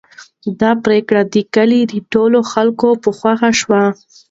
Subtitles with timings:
[0.61, 3.83] دا پرېکړه د کلي د ټولو خلکو په خوښه شوه.